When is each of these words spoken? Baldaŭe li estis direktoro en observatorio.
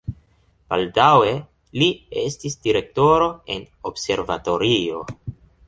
Baldaŭe 0.73 1.33
li 1.81 1.91
estis 2.23 2.57
direktoro 2.65 3.29
en 3.57 3.69
observatorio. 3.93 5.07